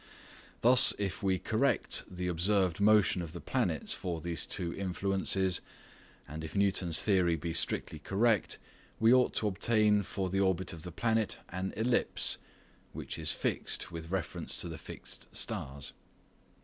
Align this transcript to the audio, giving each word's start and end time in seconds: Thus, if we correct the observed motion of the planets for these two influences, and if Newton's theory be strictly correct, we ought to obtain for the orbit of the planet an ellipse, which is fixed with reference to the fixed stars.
Thus, 0.61 0.95
if 0.97 1.21
we 1.21 1.37
correct 1.37 2.05
the 2.09 2.27
observed 2.27 2.81
motion 2.81 3.21
of 3.21 3.33
the 3.33 3.39
planets 3.39 3.93
for 3.93 4.19
these 4.19 4.47
two 4.47 4.73
influences, 4.73 5.61
and 6.27 6.43
if 6.43 6.55
Newton's 6.55 7.03
theory 7.03 7.35
be 7.35 7.53
strictly 7.53 7.99
correct, 7.99 8.57
we 8.99 9.13
ought 9.13 9.35
to 9.35 9.47
obtain 9.47 10.01
for 10.01 10.31
the 10.31 10.39
orbit 10.39 10.73
of 10.73 10.81
the 10.81 10.91
planet 10.91 11.37
an 11.49 11.71
ellipse, 11.77 12.39
which 12.93 13.19
is 13.19 13.31
fixed 13.31 13.91
with 13.91 14.09
reference 14.09 14.59
to 14.61 14.69
the 14.69 14.79
fixed 14.79 15.27
stars. 15.35 15.93